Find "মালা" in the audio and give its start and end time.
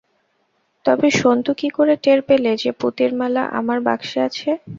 3.19-3.43